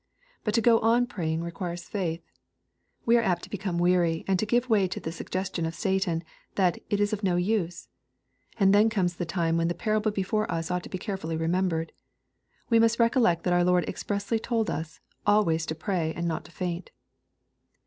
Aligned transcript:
But 0.43 0.55
to 0.55 0.61
go 0.61 0.79
on 0.79 1.05
pray 1.05 1.31
ing 1.31 1.43
requires 1.43 1.83
faith. 1.87 2.23
We 3.05 3.17
are 3.17 3.21
apt 3.21 3.43
to 3.43 3.51
become 3.51 3.77
weary, 3.77 4.25
and 4.27 4.39
to 4.39 4.47
give 4.47 4.67
way 4.67 4.87
to 4.87 4.99
the 4.99 5.11
suggestion 5.11 5.63
of 5.63 5.75
Satan, 5.75 6.23
that" 6.55 6.79
it 6.89 6.99
is 6.99 7.13
of 7.13 7.21
no 7.23 7.35
use." 7.35 7.87
And 8.59 8.73
then 8.73 8.89
comes 8.89 9.17
the 9.17 9.25
time 9.27 9.57
when 9.57 9.67
the 9.67 9.75
parable 9.75 10.09
before 10.09 10.51
us 10.51 10.71
ought 10.71 10.81
to 10.81 10.89
be 10.89 10.97
carefully 10.97 11.37
remembered. 11.37 11.91
We 12.67 12.79
must 12.79 12.97
recollect 12.97 13.43
that 13.43 13.53
our 13.53 13.63
Lord 13.63 13.87
expressly 13.87 14.39
told 14.39 14.71
us" 14.71 15.01
always 15.27 15.67
to 15.67 15.75
pray 15.75 16.15
and 16.15 16.27
not 16.27 16.45
to 16.45 16.51
faint.'' 16.51 16.89